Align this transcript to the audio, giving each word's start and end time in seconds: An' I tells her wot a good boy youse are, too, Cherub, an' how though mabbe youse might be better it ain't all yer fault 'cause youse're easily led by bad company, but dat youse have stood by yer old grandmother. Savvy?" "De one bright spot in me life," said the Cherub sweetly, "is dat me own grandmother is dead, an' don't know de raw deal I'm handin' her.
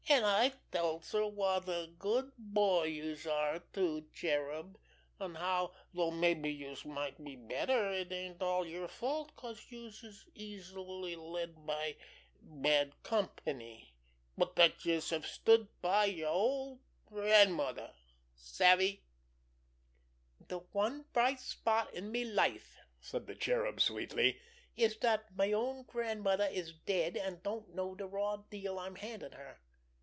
An' 0.09 0.25
I 0.25 0.51
tells 0.73 1.13
her 1.13 1.25
wot 1.25 1.69
a 1.69 1.87
good 1.97 2.33
boy 2.37 2.83
youse 2.83 3.25
are, 3.25 3.59
too, 3.71 4.07
Cherub, 4.11 4.77
an' 5.21 5.35
how 5.35 5.73
though 5.93 6.11
mabbe 6.11 6.47
youse 6.53 6.83
might 6.83 7.23
be 7.23 7.37
better 7.37 7.89
it 7.91 8.11
ain't 8.11 8.41
all 8.41 8.67
yer 8.67 8.89
fault 8.89 9.33
'cause 9.37 9.67
youse're 9.71 10.27
easily 10.35 11.15
led 11.15 11.65
by 11.65 11.95
bad 12.41 13.01
company, 13.03 13.93
but 14.37 14.57
dat 14.57 14.83
youse 14.83 15.11
have 15.11 15.25
stood 15.25 15.69
by 15.81 16.05
yer 16.05 16.27
old 16.27 16.81
grandmother. 17.05 17.93
Savvy?" 18.35 19.05
"De 20.45 20.57
one 20.73 21.05
bright 21.13 21.39
spot 21.39 21.93
in 21.93 22.11
me 22.11 22.25
life," 22.25 22.75
said 22.99 23.27
the 23.27 23.35
Cherub 23.35 23.79
sweetly, 23.79 24.41
"is 24.75 24.97
dat 24.97 25.37
me 25.37 25.55
own 25.55 25.83
grandmother 25.83 26.49
is 26.51 26.73
dead, 26.73 27.15
an' 27.15 27.39
don't 27.45 27.73
know 27.73 27.95
de 27.95 28.05
raw 28.05 28.35
deal 28.35 28.77
I'm 28.77 28.95
handin' 28.95 29.31
her. 29.31 29.61